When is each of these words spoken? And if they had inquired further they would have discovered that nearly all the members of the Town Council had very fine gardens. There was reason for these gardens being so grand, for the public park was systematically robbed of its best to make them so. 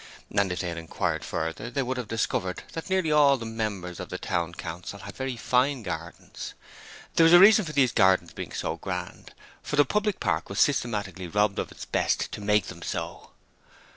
And 0.35 0.51
if 0.51 0.61
they 0.61 0.69
had 0.69 0.79
inquired 0.79 1.23
further 1.23 1.69
they 1.69 1.83
would 1.83 1.97
have 1.97 2.07
discovered 2.07 2.63
that 2.73 2.89
nearly 2.89 3.11
all 3.11 3.37
the 3.37 3.45
members 3.45 3.99
of 3.99 4.09
the 4.09 4.17
Town 4.17 4.51
Council 4.51 4.97
had 4.97 5.15
very 5.15 5.37
fine 5.37 5.83
gardens. 5.83 6.55
There 7.13 7.23
was 7.23 7.33
reason 7.35 7.65
for 7.65 7.71
these 7.73 7.91
gardens 7.91 8.33
being 8.33 8.51
so 8.51 8.77
grand, 8.77 9.35
for 9.61 9.75
the 9.75 9.85
public 9.85 10.19
park 10.19 10.49
was 10.49 10.59
systematically 10.59 11.27
robbed 11.27 11.59
of 11.59 11.71
its 11.71 11.85
best 11.85 12.31
to 12.31 12.41
make 12.41 12.65
them 12.65 12.81
so. 12.81 13.29